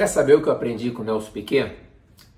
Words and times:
Quer 0.00 0.06
saber 0.06 0.34
o 0.34 0.42
que 0.42 0.48
eu 0.48 0.52
aprendi 0.54 0.90
com 0.90 1.02
o 1.02 1.04
Nelson 1.04 1.30
Piquet? 1.30 1.76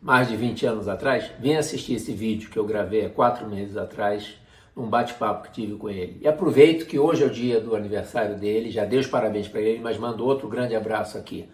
Mais 0.00 0.26
de 0.26 0.36
20 0.36 0.66
anos 0.66 0.88
atrás? 0.88 1.30
Vem 1.38 1.56
assistir 1.56 1.94
esse 1.94 2.12
vídeo 2.12 2.50
que 2.50 2.58
eu 2.58 2.66
gravei 2.66 3.06
há 3.06 3.08
quatro 3.08 3.48
meses 3.48 3.76
atrás, 3.76 4.34
num 4.74 4.88
bate-papo 4.88 5.44
que 5.44 5.52
tive 5.52 5.76
com 5.76 5.88
ele. 5.88 6.18
E 6.20 6.26
aproveito 6.26 6.88
que 6.88 6.98
hoje 6.98 7.22
é 7.22 7.26
o 7.26 7.30
dia 7.30 7.60
do 7.60 7.76
aniversário 7.76 8.36
dele, 8.36 8.68
já 8.68 8.84
dei 8.84 8.98
os 8.98 9.06
parabéns 9.06 9.46
para 9.46 9.60
ele, 9.60 9.78
mas 9.78 9.96
mando 9.96 10.24
outro 10.24 10.48
grande 10.48 10.74
abraço 10.74 11.16
aqui. 11.16 11.48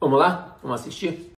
Vamos 0.00 0.18
lá? 0.18 0.58
Vamos 0.62 0.80
assistir? 0.80 1.32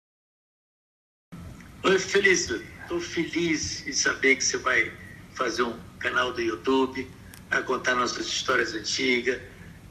Oi, 1.83 1.99
Felício. 1.99 2.63
Estou 2.83 3.01
feliz 3.01 3.85
em 3.85 3.93
saber 3.93 4.37
que 4.37 4.45
você 4.45 4.59
vai 4.59 4.93
fazer 5.33 5.65
um 5.65 5.77
canal 5.99 6.33
do 6.33 6.41
YouTube, 6.41 7.11
a 7.51 7.61
contar 7.63 7.97
nossas 7.97 8.27
histórias 8.27 8.75
antigas. 8.75 9.41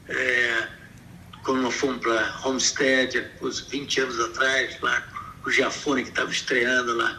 É 0.08 0.83
nós 1.64 1.74
fomos 1.74 1.96
para 2.02 2.40
Homestead, 2.44 3.26
uns 3.40 3.60
20 3.60 4.00
anos 4.02 4.20
atrás, 4.20 4.78
lá 4.82 5.02
o 5.46 5.50
Giafone 5.50 6.02
que 6.02 6.10
estava 6.10 6.30
estreando 6.30 6.94
lá 6.94 7.18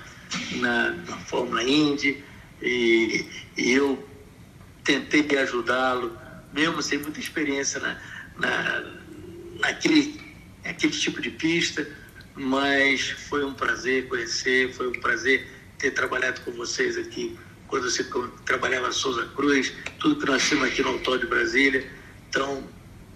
na, 0.57 0.91
na 0.91 1.17
Fórmula 1.17 1.63
Indy, 1.63 2.23
e, 2.61 3.25
e 3.57 3.73
eu 3.73 4.07
tentei 4.83 5.25
ajudá-lo, 5.39 6.15
mesmo 6.53 6.79
sem 6.83 6.99
muita 6.99 7.19
experiência 7.19 7.79
na, 7.79 7.99
na, 8.37 8.83
naquele, 9.61 10.21
naquele 10.63 10.93
tipo 10.93 11.19
de 11.19 11.31
pista, 11.31 11.87
mas 12.35 13.09
foi 13.09 13.43
um 13.43 13.53
prazer 13.53 14.07
conhecer, 14.07 14.71
foi 14.73 14.89
um 14.89 14.99
prazer 14.99 15.47
ter 15.79 15.89
trabalhado 15.91 16.41
com 16.41 16.51
vocês 16.51 16.97
aqui, 16.97 17.35
quando 17.67 17.89
você 17.89 18.05
trabalhava 18.45 18.91
Souza 18.91 19.25
Cruz, 19.35 19.73
tudo 19.99 20.19
que 20.19 20.27
nós 20.27 20.47
temos 20.47 20.67
aqui 20.67 20.83
no 20.83 20.89
Autódromo 20.89 21.23
de 21.23 21.27
Brasília. 21.27 21.89
Então, 22.29 22.63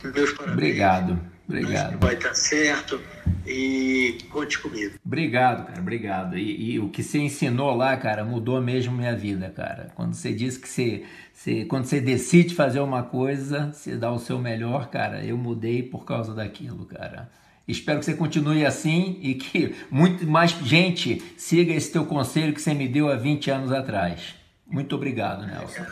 meus 0.04 0.32
parabéns. 0.34 0.58
Obrigado, 0.58 1.20
obrigado. 1.48 2.00
Vai 2.00 2.14
estar 2.16 2.34
certo 2.34 3.02
e 3.46 4.18
conte 4.30 4.60
comigo. 4.60 4.96
Obrigado, 5.04 5.68
cara, 5.68 5.80
obrigado. 5.80 6.38
E, 6.38 6.74
e, 6.74 6.80
o 6.80 6.90
que 6.90 7.04
você 7.04 7.20
ensinou 7.20 7.76
lá, 7.76 7.98
cara, 7.98 8.24
mudou 8.24 8.62
mesmo 8.62 8.96
minha 8.96 9.16
vida, 9.16 9.50
cara. 9.50 9.92
Quando 9.96 10.14
você 10.14 10.32
diz 10.32 10.58
que 10.58 10.68
você, 10.68 11.04
você, 11.34 11.66
quando 11.66 11.86
você 11.86 12.00
decide 12.00 12.56
fazer 12.56 12.80
uma 12.80 13.04
coisa, 13.04 13.72
você 13.74 13.96
dá 13.96 14.12
o 14.12 14.20
seu 14.20 14.40
melhor, 14.40 14.90
cara. 14.90 15.24
Eu 15.24 15.38
mudei 15.38 15.84
por 15.84 16.06
causa 16.06 16.34
daquilo, 16.34 16.86
cara. 16.86 17.30
Espero 17.68 18.00
que 18.00 18.06
você 18.06 18.16
continue 18.16 18.66
assim 18.66 19.20
e 19.22 19.36
que 19.36 19.76
muito 19.92 20.26
mais 20.26 20.52
gente 20.52 21.22
siga 21.38 21.72
esse 21.72 21.92
teu 21.92 22.04
conselho 22.06 22.54
que 22.54 22.62
você 22.62 22.74
me 22.74 22.88
deu 22.88 23.12
há 23.12 23.16
20 23.16 23.52
anos 23.52 23.72
atrás. 23.72 24.36
Muito 24.66 24.96
obrigado, 24.96 25.46
Nelson. 25.46 25.86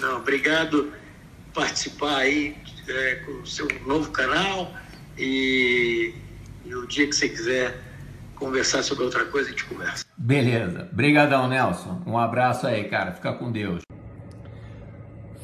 Não, 0.00 0.16
obrigado 0.18 0.92
participar 1.54 2.18
aí 2.18 2.56
é, 2.88 3.14
com 3.24 3.32
o 3.32 3.46
seu 3.46 3.66
novo 3.86 4.10
canal 4.10 4.70
e, 5.16 6.12
e, 6.64 6.74
o 6.74 6.86
dia 6.86 7.06
que 7.06 7.14
você 7.14 7.28
quiser 7.28 7.80
conversar 8.34 8.82
sobre 8.82 9.04
outra 9.04 9.24
coisa, 9.26 9.48
a 9.48 9.50
gente 9.52 9.64
conversa. 9.64 10.04
Beleza. 10.18 10.88
Obrigadão, 10.92 11.48
Nelson. 11.48 12.02
Um 12.04 12.18
abraço 12.18 12.66
aí, 12.66 12.84
cara. 12.84 13.12
Fica 13.12 13.32
com 13.32 13.50
Deus. 13.50 13.82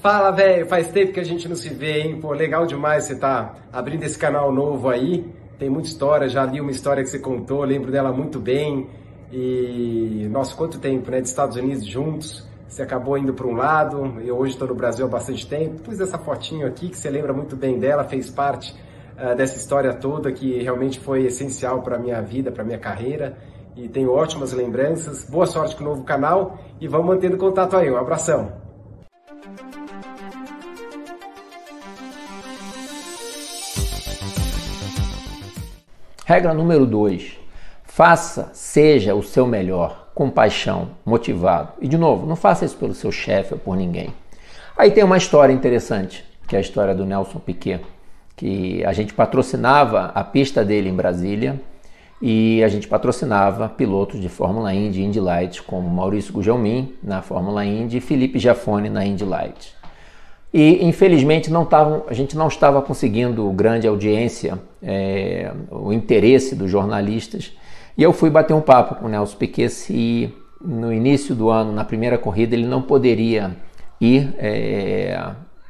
Fala, 0.02 0.32
velho. 0.32 0.66
Faz 0.66 0.90
tempo 0.90 1.12
que 1.12 1.20
a 1.20 1.24
gente 1.24 1.48
não 1.48 1.56
se 1.56 1.68
vê, 1.68 2.00
hein? 2.00 2.20
Pô, 2.20 2.32
legal 2.32 2.66
demais 2.66 3.04
você 3.04 3.16
tá 3.16 3.54
abrindo 3.72 4.02
esse 4.02 4.18
canal 4.18 4.52
novo 4.52 4.88
aí. 4.88 5.24
Tem 5.58 5.70
muita 5.70 5.88
história, 5.88 6.28
já 6.28 6.44
li 6.44 6.60
uma 6.60 6.70
história 6.70 7.02
que 7.02 7.08
você 7.10 7.18
contou, 7.18 7.62
lembro 7.64 7.92
dela 7.92 8.10
muito 8.10 8.40
bem. 8.40 8.88
E, 9.30 10.26
nossa, 10.30 10.56
quanto 10.56 10.78
tempo, 10.78 11.10
né? 11.10 11.20
De 11.20 11.28
Estados 11.28 11.56
Unidos 11.56 11.86
juntos. 11.86 12.49
Você 12.70 12.82
acabou 12.82 13.18
indo 13.18 13.34
para 13.34 13.48
um 13.48 13.56
lado, 13.56 14.20
eu 14.20 14.38
hoje 14.38 14.52
estou 14.52 14.68
no 14.68 14.76
Brasil 14.76 15.04
há 15.04 15.08
bastante 15.08 15.44
tempo. 15.44 15.82
Pus 15.82 15.98
essa 15.98 16.16
fotinho 16.16 16.68
aqui 16.68 16.88
que 16.88 16.96
você 16.96 17.10
lembra 17.10 17.32
muito 17.32 17.56
bem 17.56 17.80
dela, 17.80 18.04
fez 18.04 18.30
parte 18.30 18.72
uh, 19.18 19.34
dessa 19.34 19.56
história 19.56 19.92
toda 19.92 20.30
que 20.30 20.62
realmente 20.62 21.00
foi 21.00 21.24
essencial 21.24 21.82
para 21.82 21.96
a 21.96 21.98
minha 21.98 22.22
vida, 22.22 22.52
para 22.52 22.62
a 22.62 22.64
minha 22.64 22.78
carreira. 22.78 23.36
E 23.74 23.88
tenho 23.88 24.12
ótimas 24.12 24.52
lembranças. 24.52 25.28
Boa 25.28 25.46
sorte 25.46 25.74
com 25.74 25.82
o 25.82 25.86
novo 25.88 26.04
canal 26.04 26.60
e 26.80 26.86
vamos 26.86 27.08
mantendo 27.08 27.36
contato 27.36 27.76
aí. 27.76 27.90
Um 27.90 27.96
abração. 27.96 28.52
Regra 36.24 36.54
número 36.54 36.86
2. 36.86 37.36
Faça, 37.82 38.48
seja 38.52 39.12
o 39.16 39.24
seu 39.24 39.44
melhor 39.44 39.99
com 40.14 40.30
paixão, 40.30 40.90
motivado. 41.04 41.72
E 41.80 41.88
de 41.88 41.96
novo, 41.96 42.26
não 42.26 42.36
faça 42.36 42.64
isso 42.64 42.76
pelo 42.76 42.94
seu 42.94 43.12
chefe 43.12 43.54
ou 43.54 43.60
por 43.60 43.76
ninguém. 43.76 44.12
Aí 44.76 44.90
tem 44.90 45.04
uma 45.04 45.16
história 45.16 45.52
interessante, 45.52 46.24
que 46.46 46.56
é 46.56 46.58
a 46.58 46.62
história 46.62 46.94
do 46.94 47.04
Nelson 47.04 47.38
Piquet, 47.38 47.80
que 48.36 48.84
a 48.84 48.92
gente 48.92 49.12
patrocinava 49.12 50.12
a 50.14 50.24
pista 50.24 50.64
dele 50.64 50.88
em 50.88 50.94
Brasília 50.94 51.60
e 52.22 52.62
a 52.62 52.68
gente 52.68 52.86
patrocinava 52.86 53.68
pilotos 53.68 54.20
de 54.20 54.28
Fórmula 54.28 54.74
Indy 54.74 55.00
e 55.00 55.04
Indy 55.04 55.20
Light, 55.20 55.62
como 55.62 55.88
Maurício 55.88 56.32
Gugelmin 56.32 56.94
na 57.02 57.22
Fórmula 57.22 57.64
Indy 57.64 57.98
e 57.98 58.00
Felipe 58.00 58.38
Giafone 58.38 58.88
na 58.88 59.04
Indy 59.04 59.24
Light. 59.24 59.74
E 60.52 60.84
infelizmente 60.84 61.50
não 61.50 61.64
tavam, 61.64 62.04
a 62.08 62.12
gente 62.12 62.36
não 62.36 62.48
estava 62.48 62.82
conseguindo 62.82 63.48
grande 63.52 63.86
audiência, 63.86 64.58
é, 64.82 65.52
o 65.70 65.92
interesse 65.92 66.54
dos 66.54 66.70
jornalistas 66.70 67.52
e 68.00 68.02
eu 68.02 68.14
fui 68.14 68.30
bater 68.30 68.54
um 68.54 68.62
papo 68.62 68.94
com 68.94 69.04
o 69.04 69.08
Nelson 69.10 69.36
Piquet 69.36 69.68
se 69.68 70.34
no 70.58 70.90
início 70.90 71.34
do 71.34 71.50
ano, 71.50 71.70
na 71.70 71.84
primeira 71.84 72.16
corrida, 72.16 72.56
ele 72.56 72.66
não 72.66 72.80
poderia 72.80 73.54
ir 74.00 74.34
é, 74.38 75.22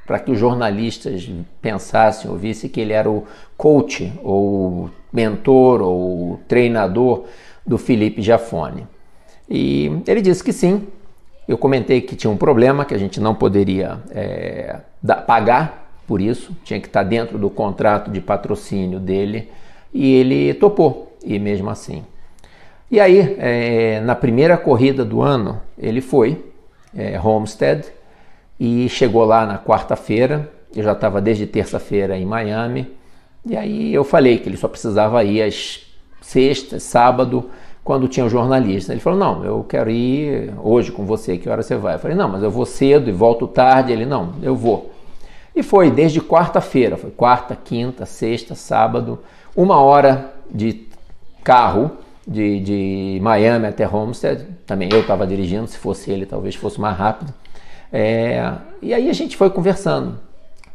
para 0.07 0.21
que 0.21 0.31
os 0.31 0.39
jornalistas 0.39 1.29
pensassem, 1.61 2.31
ouvissem 2.31 2.71
que 2.71 2.81
ele 2.81 2.93
era 2.93 3.11
o 3.11 3.25
coach, 3.57 4.13
ou 4.23 4.89
mentor, 5.13 5.83
ou 5.83 6.39
treinador 6.47 7.25
do 7.67 7.77
Felipe 7.77 8.23
Jafone. 8.23 8.87
E 9.49 9.91
ele 10.07 10.23
disse 10.23 10.45
que 10.45 10.53
sim. 10.53 10.87
Eu 11.49 11.59
comentei 11.59 12.01
que 12.01 12.15
tinha 12.15 12.31
um 12.31 12.37
problema, 12.37 12.85
que 12.85 12.95
a 12.95 12.99
gente 12.99 13.19
não 13.19 13.35
poderia 13.35 13.99
é, 14.13 14.77
pagar 15.27 15.99
por 16.07 16.21
isso, 16.21 16.57
tinha 16.63 16.79
que 16.79 16.87
estar 16.87 17.03
dentro 17.03 17.37
do 17.39 17.51
contrato 17.51 18.09
de 18.09 18.21
patrocínio 18.21 19.01
dele, 19.01 19.51
e 19.93 20.15
ele 20.15 20.55
topou, 20.55 21.17
e 21.25 21.37
mesmo 21.37 21.69
assim. 21.69 22.05
E 22.91 22.99
aí, 22.99 23.37
é, 23.39 24.01
na 24.01 24.17
primeira 24.17 24.57
corrida 24.57 25.05
do 25.05 25.23
ano, 25.23 25.61
ele 25.79 26.01
foi, 26.01 26.45
é, 26.97 27.21
Homestead, 27.21 27.85
e 28.59 28.89
chegou 28.89 29.25
lá 29.25 29.47
na 29.47 29.59
quarta-feira. 29.59 30.51
Eu 30.75 30.83
já 30.83 30.93
estava 30.93 31.21
desde 31.21 31.47
terça-feira 31.47 32.19
em 32.19 32.27
Miami. 32.27 32.91
E 33.47 33.57
aí 33.57 33.95
eu 33.95 34.03
falei 34.03 34.39
que 34.39 34.49
ele 34.49 34.57
só 34.57 34.67
precisava 34.67 35.23
ir 35.23 35.41
às 35.41 35.87
sextas, 36.21 36.83
sábado, 36.83 37.49
quando 37.85 38.09
tinha 38.09 38.27
o 38.27 38.29
jornalista. 38.29 38.93
Ele 38.93 39.01
falou: 39.01 39.19
Não, 39.19 39.45
eu 39.45 39.65
quero 39.69 39.89
ir 39.89 40.53
hoje 40.61 40.91
com 40.91 41.07
você, 41.07 41.39
que 41.39 41.49
hora 41.49 41.63
você 41.63 41.77
vai? 41.77 41.95
Eu 41.95 41.99
falei: 42.01 42.17
Não, 42.17 42.29
mas 42.29 42.43
eu 42.43 42.51
vou 42.51 42.67
cedo 42.67 43.09
e 43.09 43.13
volto 43.13 43.47
tarde. 43.47 43.93
Ele: 43.93 44.05
Não, 44.05 44.35
eu 44.43 44.57
vou. 44.57 44.91
E 45.55 45.63
foi 45.63 45.91
desde 45.91 46.21
quarta-feira, 46.21 46.97
foi 46.97 47.11
quarta, 47.11 47.57
quinta, 47.57 48.05
sexta, 48.05 48.55
sábado, 48.55 49.21
uma 49.55 49.81
hora 49.81 50.33
de 50.51 50.89
carro 51.43 51.93
de, 52.31 52.61
de 52.61 53.19
Miami 53.21 53.67
até 53.67 53.87
Homestead. 53.89 54.47
Também 54.65 54.89
eu 54.93 55.01
estava 55.01 55.27
dirigindo, 55.27 55.67
se 55.67 55.77
fosse 55.77 56.13
ele, 56.13 56.25
talvez 56.25 56.55
fosse 56.55 56.81
mais 56.81 56.97
rápido. 56.97 57.35
É, 57.93 58.53
e 58.81 58.95
aí 58.95 59.11
a 59.11 59.13
gente 59.13 59.37
foi 59.37 59.51
conversando. 59.51 60.21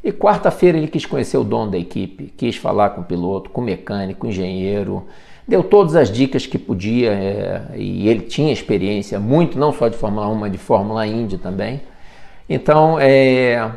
E 0.03 0.11
quarta-feira 0.11 0.77
ele 0.77 0.87
quis 0.87 1.05
conhecer 1.05 1.37
o 1.37 1.43
dono 1.43 1.71
da 1.71 1.77
equipe, 1.77 2.31
quis 2.37 2.57
falar 2.57 2.89
com 2.89 3.01
o 3.01 3.03
piloto, 3.05 3.49
com 3.49 3.61
o 3.61 3.63
mecânico, 3.63 4.19
com 4.19 4.27
o 4.27 4.29
engenheiro, 4.29 5.07
deu 5.47 5.63
todas 5.63 5.95
as 5.95 6.11
dicas 6.11 6.45
que 6.45 6.59
podia 6.59 7.11
é, 7.11 7.61
e 7.75 8.07
ele 8.07 8.21
tinha 8.21 8.51
experiência 8.51 9.19
muito, 9.19 9.57
não 9.57 9.71
só 9.71 9.87
de 9.87 9.95
Fórmula 9.95 10.27
1, 10.27 10.35
mas 10.35 10.51
de 10.51 10.57
Fórmula 10.57 11.07
Indy 11.07 11.37
também. 11.37 11.81
Então, 12.47 12.99
é, 12.99 13.71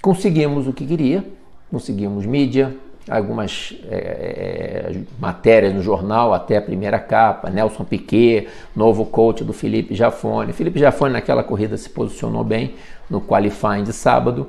conseguimos 0.00 0.66
o 0.66 0.72
que 0.72 0.86
queria, 0.86 1.22
conseguimos 1.70 2.24
mídia, 2.24 2.74
algumas 3.08 3.74
é, 3.88 4.92
é, 4.94 5.00
matérias 5.18 5.72
no 5.72 5.82
jornal, 5.82 6.34
até 6.34 6.56
a 6.56 6.62
primeira 6.62 6.98
capa, 6.98 7.48
Nelson 7.50 7.84
Piquet, 7.84 8.48
novo 8.74 9.04
coach 9.06 9.44
do 9.44 9.52
Felipe 9.52 9.94
Jafone. 9.94 10.52
Felipe 10.52 10.78
Jafone 10.78 11.12
naquela 11.12 11.44
corrida 11.44 11.76
se 11.76 11.88
posicionou 11.88 12.42
bem 12.42 12.74
no 13.08 13.20
qualifying 13.20 13.84
de 13.84 13.92
sábado. 13.92 14.48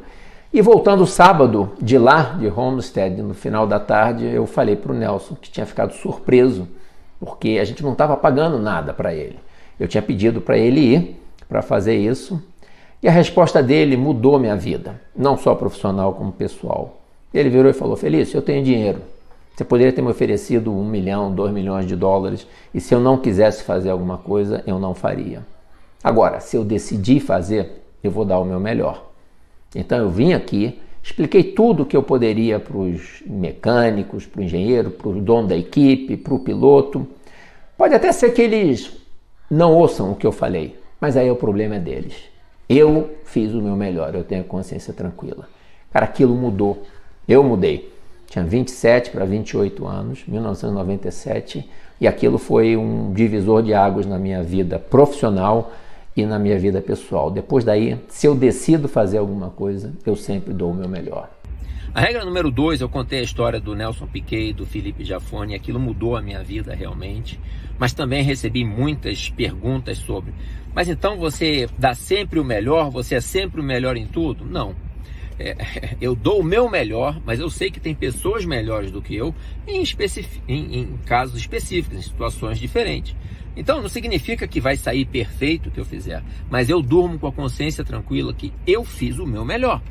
E 0.52 0.62
voltando 0.62 1.06
sábado 1.06 1.74
de 1.80 1.98
lá, 1.98 2.36
de 2.40 2.48
Homestead, 2.48 3.22
no 3.22 3.34
final 3.34 3.68
da 3.68 3.80
tarde, 3.80 4.26
eu 4.26 4.48
falei 4.48 4.76
para 4.76 4.92
o 4.92 4.96
Nelson 4.96 5.36
que 5.36 5.52
tinha 5.52 5.66
ficado 5.66 5.94
surpreso, 5.94 6.68
porque 7.20 7.60
a 7.62 7.66
gente 7.66 7.84
não 7.84 7.92
estava 7.92 8.18
pagando 8.18 8.58
nada 8.58 8.94
para 8.94 9.14
ele. 9.14 9.38
Eu 9.80 9.88
tinha 9.88 10.02
pedido 10.02 10.42
para 10.42 10.58
ele 10.58 10.80
ir 10.80 11.22
para 11.48 11.62
fazer 11.62 11.96
isso, 11.96 12.42
e 13.04 13.08
a 13.08 13.12
resposta 13.12 13.62
dele 13.62 13.96
mudou 13.96 14.40
minha 14.40 14.56
vida, 14.56 15.00
não 15.16 15.38
só 15.38 15.54
profissional 15.54 16.14
como 16.14 16.32
pessoal. 16.32 16.97
Ele 17.34 17.50
virou 17.50 17.70
e 17.70 17.74
falou: 17.74 17.96
Felício, 17.96 18.38
eu 18.38 18.42
tenho 18.42 18.64
dinheiro. 18.64 19.02
Você 19.56 19.64
poderia 19.64 19.92
ter 19.92 20.02
me 20.02 20.10
oferecido 20.10 20.72
um 20.72 20.86
milhão, 20.86 21.34
dois 21.34 21.52
milhões 21.52 21.86
de 21.86 21.96
dólares, 21.96 22.48
e 22.74 22.80
se 22.80 22.94
eu 22.94 23.00
não 23.00 23.18
quisesse 23.18 23.64
fazer 23.64 23.90
alguma 23.90 24.18
coisa, 24.18 24.64
eu 24.68 24.78
não 24.80 24.94
faria. 24.94 25.46
Agora, 26.04 26.40
se 26.40 26.56
eu 26.56 26.64
decidir 26.64 27.20
fazer, 27.20 27.84
eu 28.04 28.12
vou 28.12 28.24
dar 28.24 28.40
o 28.40 28.46
meu 28.46 28.60
melhor. 28.60 29.10
Então 29.76 29.98
eu 29.98 30.10
vim 30.10 30.34
aqui, 30.34 30.80
Expliquei 31.08 31.42
tudo 31.42 31.84
o 31.84 31.86
que 31.86 31.96
eu 31.96 32.04
poderia 32.04 32.60
para 32.60 32.76
os 32.76 33.24
mecânicos, 33.26 34.26
para 34.26 34.42
o 34.42 34.44
engenheiro, 34.44 34.92
para 34.92 35.08
o 35.08 35.22
dono 35.22 35.48
da 35.48 35.56
equipe, 35.56 36.18
para 36.18 36.34
o 36.34 36.40
piloto. 36.40 37.08
Pode 37.78 37.96
até 37.96 38.12
ser 38.12 38.32
que 38.32 38.42
eles 38.42 38.92
não 39.50 39.74
ouçam 39.74 40.12
o 40.12 40.16
que 40.16 40.28
eu 40.28 40.34
falei, 40.34 40.78
mas 41.00 41.16
aí 41.16 41.32
o 41.32 41.36
problema 41.38 41.78
é 41.78 41.80
deles. 41.80 42.14
Eu 42.68 43.10
fiz 43.24 43.54
o 43.54 43.62
meu 43.62 43.74
melhor, 43.78 44.14
eu 44.16 44.24
tenho 44.26 44.44
consciência 44.44 44.94
tranquila. 44.94 45.48
Cara, 45.94 46.04
aquilo 46.04 46.36
mudou. 46.36 46.84
Eu 47.28 47.44
mudei. 47.44 47.92
Tinha 48.30 48.46
27 48.46 49.12
para 49.12 49.26
28 49.26 49.86
anos, 49.86 50.24
1997, 50.28 51.70
e 52.00 52.08
aquilo 52.08 52.38
foi 52.38 52.78
um 52.78 53.12
divisor 53.14 53.62
de 53.62 53.74
águas 53.74 54.06
na 54.06 54.18
minha 54.18 54.44
vida 54.44 54.80
profissional 54.80 55.74
e 56.16 56.26
na 56.26 56.40
minha 56.40 56.58
vida 56.58 56.82
pessoal. 56.82 57.30
Depois 57.30 57.64
daí, 57.64 57.98
se 58.08 58.28
eu 58.28 58.36
decido 58.36 58.88
fazer 58.88 59.18
alguma 59.18 59.50
coisa, 59.50 59.94
eu 60.06 60.16
sempre 60.16 60.54
dou 60.54 60.72
o 60.72 60.74
meu 60.74 60.88
melhor. 60.88 61.30
A 61.94 62.02
regra 62.02 62.24
número 62.24 62.52
dois, 62.52 62.80
eu 62.80 62.88
contei 62.88 63.20
a 63.20 63.24
história 63.24 63.60
do 63.60 63.74
Nelson 63.74 64.08
Piquet, 64.08 64.54
do 64.54 64.66
Felipe 64.66 65.04
Jafone, 65.04 65.56
aquilo 65.56 65.80
mudou 65.80 66.16
a 66.16 66.22
minha 66.22 66.44
vida 66.44 66.76
realmente, 66.76 67.40
mas 67.80 67.94
também 67.94 68.24
recebi 68.24 68.64
muitas 68.64 69.30
perguntas 69.30 69.98
sobre. 69.98 70.34
Mas 70.74 70.90
então 70.90 71.18
você 71.18 71.68
dá 71.78 71.94
sempre 71.94 72.40
o 72.40 72.44
melhor, 72.44 72.92
você 72.92 73.16
é 73.16 73.22
sempre 73.22 73.60
o 73.60 73.64
melhor 73.64 73.98
em 73.98 74.06
tudo? 74.06 74.46
Não. 74.46 74.76
É, 75.40 75.96
eu 76.02 76.16
dou 76.16 76.42
o 76.42 76.44
meu 76.44 76.70
melhor, 76.70 77.22
mas 77.26 77.40
eu 77.40 77.50
sei 77.50 77.70
que 77.70 77.80
tem 77.80 77.94
pessoas 77.94 78.46
melhores 78.46 78.92
do 78.92 79.02
que 79.02 79.16
eu 79.16 79.34
em, 79.68 79.84
em, 80.48 80.80
em 80.80 80.98
casos 81.06 81.40
específicos, 81.40 81.98
em 81.98 82.02
situações 82.02 82.60
diferentes. 82.60 83.16
Então 83.56 83.82
não 83.82 83.90
significa 83.90 84.48
que 84.48 84.62
vai 84.62 84.78
sair 84.78 85.06
perfeito 85.06 85.70
o 85.70 85.72
que 85.72 85.80
eu 85.80 85.86
fizer, 85.86 86.24
mas 86.50 86.70
eu 86.70 86.82
durmo 86.82 87.18
com 87.18 87.28
a 87.28 87.32
consciência 87.32 87.84
tranquila 87.84 88.34
que 88.34 88.54
eu 88.68 88.84
fiz 88.84 89.18
o 89.18 89.26
meu 89.26 89.44
melhor. 89.44 89.82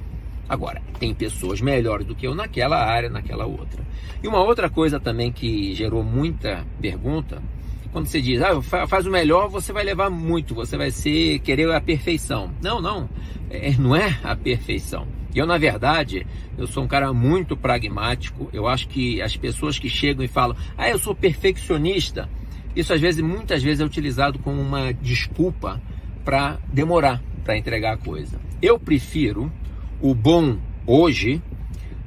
Agora, 0.49 0.81
tem 1.01 1.13
pessoas 1.13 1.61
melhores 1.61 2.07
do 2.07 2.15
que 2.15 2.27
eu 2.27 2.35
naquela 2.35 2.77
área, 2.77 3.11
naquela 3.11 3.47
outra. 3.47 3.85
E 4.23 4.29
uma 4.29 4.41
outra 4.41 4.71
coisa 4.71 5.01
também 5.01 5.33
que 5.33 5.75
gerou 5.75 6.05
muita 6.05 6.65
pergunta, 6.81 7.43
quando 7.91 8.07
você 8.07 8.21
diz, 8.21 8.41
ah, 8.41 8.61
faz 8.87 9.07
o 9.07 9.11
melhor, 9.11 9.49
você 9.49 9.73
vai 9.73 9.83
levar 9.83 10.09
muito, 10.09 10.55
você 10.55 10.77
vai 10.77 10.93
ser 10.93 11.41
querer 11.41 11.69
a 11.73 11.81
perfeição. 11.81 12.53
Não, 12.63 12.81
não, 12.81 13.09
é, 13.51 13.73
não 13.73 13.97
é 13.97 14.17
a 14.23 14.37
perfeição. 14.37 15.09
Eu, 15.39 15.47
na 15.47 15.59
verdade, 15.59 16.27
eu 16.57 16.67
sou 16.67 16.85
um 16.85 16.89
cara 16.89 17.13
muito 17.13 17.57
pragmático. 17.57 18.49
Eu 18.53 18.67
acho 18.67 18.89
que 18.89 19.21
as 19.21 19.37
pessoas 19.37 19.79
que 19.79 19.89
chegam 19.89 20.25
e 20.25 20.29
falam, 20.29 20.57
ah, 20.77 20.89
eu 20.89 20.99
sou 20.99 21.15
perfeccionista, 21.15 22.29
isso 22.75 22.93
às 22.93 23.01
vezes, 23.01 23.23
muitas 23.23 23.63
vezes 23.63 23.81
é 23.81 23.85
utilizado 23.85 24.39
como 24.39 24.61
uma 24.61 24.93
desculpa 24.93 25.81
para 26.25 26.59
demorar 26.73 27.23
para 27.47 27.57
entregar 27.57 27.95
a 27.95 27.97
coisa. 27.97 28.41
Eu 28.61 28.77
prefiro 28.77 29.53
o 30.01 30.13
bom 30.13 30.59
hoje 30.85 31.41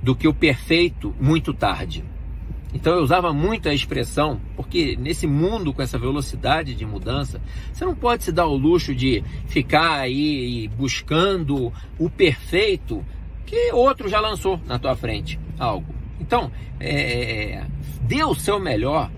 do 0.04 0.14
que 0.14 0.28
o 0.28 0.34
perfeito 0.34 1.16
muito 1.18 1.54
tarde. 1.54 2.04
Então 2.74 2.94
eu 2.94 3.02
usava 3.02 3.34
muito 3.34 3.68
a 3.70 3.74
expressão, 3.74 4.40
porque 4.56 4.98
nesse 4.98 5.26
mundo 5.26 5.74
com 5.74 5.82
essa 5.82 5.98
velocidade 5.98 6.76
de 6.76 6.86
mudança, 6.86 7.42
você 7.74 7.86
não 7.86 7.96
pode 7.96 8.26
se 8.26 8.32
dar 8.32 8.48
o 8.48 8.56
luxo 8.56 8.94
de 8.94 9.24
ficar 9.48 10.02
aí 10.02 10.68
buscando 10.78 11.72
o 11.98 12.10
perfeito 12.10 13.04
que 13.50 13.72
outro 13.72 14.08
já 14.08 14.20
lançou 14.20 14.62
na 14.68 14.78
tua 14.78 14.96
frente 14.96 15.40
algo. 15.58 15.92
Então, 16.20 16.52
é, 16.80 17.64
dê 18.04 18.24
o 18.24 18.36
seu 18.36 18.60
melhor 18.60 19.10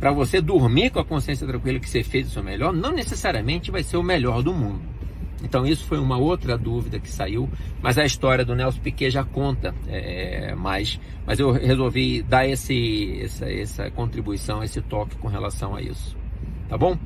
para 0.00 0.10
você 0.12 0.40
dormir 0.40 0.90
com 0.90 0.98
a 0.98 1.04
consciência 1.04 1.46
tranquila 1.46 1.78
que 1.78 1.88
você 1.88 2.02
fez 2.02 2.28
o 2.28 2.30
seu 2.30 2.42
melhor, 2.42 2.72
não 2.72 2.90
necessariamente 2.90 3.70
vai 3.70 3.82
ser 3.82 3.98
o 3.98 4.02
melhor 4.02 4.42
do 4.42 4.54
mundo. 4.54 4.80
Então 5.42 5.66
isso 5.66 5.84
foi 5.84 5.98
uma 5.98 6.16
outra 6.16 6.56
dúvida 6.56 6.98
que 6.98 7.10
saiu, 7.10 7.50
mas 7.82 7.98
a 7.98 8.04
história 8.04 8.44
do 8.44 8.54
Nelson 8.54 8.80
Piquet 8.80 9.10
já 9.10 9.24
conta 9.24 9.74
é, 9.86 10.54
mais, 10.54 10.98
mas 11.26 11.38
eu 11.38 11.52
resolvi 11.52 12.22
dar 12.22 12.48
esse, 12.48 13.20
essa, 13.22 13.50
essa 13.50 13.90
contribuição, 13.90 14.62
esse 14.62 14.80
toque 14.80 15.16
com 15.16 15.28
relação 15.28 15.74
a 15.74 15.82
isso. 15.82 16.16
Tá 16.68 16.78
bom? 16.78 16.98